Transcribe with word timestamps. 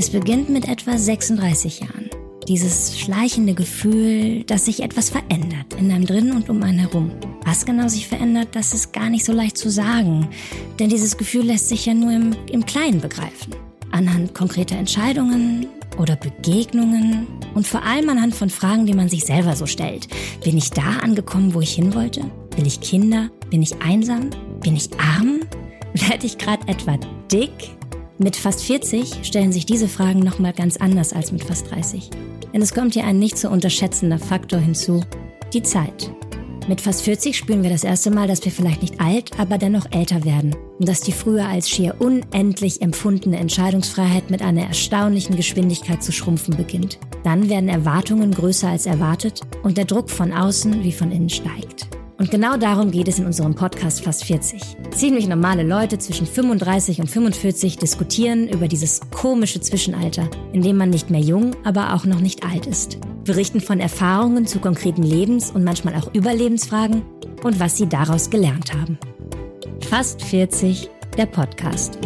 Es 0.00 0.08
beginnt 0.08 0.48
mit 0.48 0.66
etwa 0.66 0.96
36 0.96 1.80
Jahren. 1.80 2.08
Dieses 2.48 2.98
schleichende 2.98 3.52
Gefühl, 3.52 4.44
dass 4.44 4.64
sich 4.64 4.82
etwas 4.82 5.10
verändert 5.10 5.74
in 5.78 5.92
einem 5.92 6.06
drin 6.06 6.32
und 6.32 6.48
um 6.48 6.62
einen 6.62 6.78
herum. 6.78 7.10
Was 7.44 7.66
genau 7.66 7.86
sich 7.86 8.08
verändert, 8.08 8.48
das 8.52 8.72
ist 8.72 8.94
gar 8.94 9.10
nicht 9.10 9.26
so 9.26 9.34
leicht 9.34 9.58
zu 9.58 9.68
sagen. 9.68 10.30
Denn 10.78 10.88
dieses 10.88 11.18
Gefühl 11.18 11.44
lässt 11.44 11.68
sich 11.68 11.84
ja 11.84 11.92
nur 11.92 12.12
im, 12.12 12.34
im 12.50 12.64
Kleinen 12.64 13.02
begreifen. 13.02 13.54
Anhand 13.90 14.34
konkreter 14.34 14.78
Entscheidungen 14.78 15.66
oder 15.98 16.16
Begegnungen 16.16 17.26
und 17.54 17.66
vor 17.66 17.82
allem 17.82 18.08
anhand 18.08 18.34
von 18.34 18.48
Fragen, 18.48 18.86
die 18.86 18.94
man 18.94 19.10
sich 19.10 19.26
selber 19.26 19.54
so 19.54 19.66
stellt. 19.66 20.08
Bin 20.42 20.56
ich 20.56 20.70
da 20.70 21.00
angekommen, 21.02 21.52
wo 21.52 21.60
ich 21.60 21.74
hin 21.74 21.92
wollte? 21.92 22.22
Will 22.56 22.66
ich 22.66 22.80
Kinder? 22.80 23.28
Bin 23.50 23.62
ich 23.62 23.82
einsam? 23.82 24.30
Bin 24.62 24.76
ich 24.76 24.88
arm? 24.98 25.40
Werde 25.92 26.24
ich 26.24 26.38
gerade 26.38 26.66
etwa 26.68 26.96
dick? 27.30 27.76
Mit 28.22 28.36
fast 28.36 28.62
40 28.64 29.20
stellen 29.22 29.50
sich 29.50 29.64
diese 29.64 29.88
Fragen 29.88 30.18
nochmal 30.18 30.52
ganz 30.52 30.76
anders 30.76 31.14
als 31.14 31.32
mit 31.32 31.42
fast 31.42 31.70
30. 31.70 32.10
Denn 32.52 32.60
es 32.60 32.74
kommt 32.74 32.92
hier 32.92 33.04
ein 33.04 33.18
nicht 33.18 33.38
zu 33.38 33.48
unterschätzender 33.48 34.18
Faktor 34.18 34.58
hinzu, 34.58 35.02
die 35.54 35.62
Zeit. 35.62 36.12
Mit 36.68 36.82
fast 36.82 37.00
40 37.00 37.34
spüren 37.34 37.62
wir 37.62 37.70
das 37.70 37.82
erste 37.82 38.10
Mal, 38.10 38.28
dass 38.28 38.44
wir 38.44 38.52
vielleicht 38.52 38.82
nicht 38.82 39.00
alt, 39.00 39.30
aber 39.38 39.56
dennoch 39.56 39.86
älter 39.90 40.22
werden. 40.26 40.54
Und 40.78 40.86
dass 40.86 41.00
die 41.00 41.12
früher 41.12 41.48
als 41.48 41.70
schier 41.70 41.94
unendlich 41.98 42.82
empfundene 42.82 43.38
Entscheidungsfreiheit 43.38 44.30
mit 44.30 44.42
einer 44.42 44.64
erstaunlichen 44.64 45.34
Geschwindigkeit 45.34 46.02
zu 46.02 46.12
schrumpfen 46.12 46.58
beginnt. 46.58 46.98
Dann 47.24 47.48
werden 47.48 47.70
Erwartungen 47.70 48.32
größer 48.32 48.68
als 48.68 48.84
erwartet 48.84 49.40
und 49.62 49.78
der 49.78 49.86
Druck 49.86 50.10
von 50.10 50.34
außen 50.34 50.84
wie 50.84 50.92
von 50.92 51.10
innen 51.10 51.30
steigt. 51.30 51.88
Und 52.20 52.30
genau 52.30 52.58
darum 52.58 52.90
geht 52.90 53.08
es 53.08 53.18
in 53.18 53.24
unserem 53.24 53.54
Podcast 53.54 54.04
Fast 54.04 54.24
40. 54.24 54.76
Ziemlich 54.90 55.26
normale 55.26 55.62
Leute 55.62 55.96
zwischen 55.96 56.26
35 56.26 57.00
und 57.00 57.08
45 57.08 57.78
diskutieren 57.78 58.46
über 58.46 58.68
dieses 58.68 59.00
komische 59.10 59.62
Zwischenalter, 59.62 60.28
in 60.52 60.60
dem 60.60 60.76
man 60.76 60.90
nicht 60.90 61.08
mehr 61.08 61.22
jung, 61.22 61.56
aber 61.64 61.94
auch 61.94 62.04
noch 62.04 62.20
nicht 62.20 62.44
alt 62.44 62.66
ist. 62.66 62.98
Berichten 63.24 63.62
von 63.62 63.80
Erfahrungen 63.80 64.46
zu 64.46 64.58
konkreten 64.58 65.02
Lebens- 65.02 65.50
und 65.50 65.64
manchmal 65.64 65.94
auch 65.94 66.14
Überlebensfragen 66.14 67.00
und 67.42 67.58
was 67.58 67.78
sie 67.78 67.86
daraus 67.86 68.28
gelernt 68.28 68.74
haben. 68.74 68.98
Fast 69.88 70.20
40, 70.20 70.90
der 71.16 71.24
Podcast. 71.24 71.98